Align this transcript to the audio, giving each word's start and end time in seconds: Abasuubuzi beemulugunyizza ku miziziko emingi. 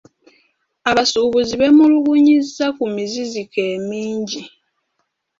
Abasuubuzi 0.89 1.53
beemulugunyizza 1.59 2.65
ku 2.77 2.83
miziziko 2.95 3.57
emingi. 3.75 4.41